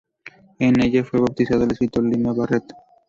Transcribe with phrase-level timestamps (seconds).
[0.57, 2.73] En ella, fue bautizado el escritor Lima Barreto.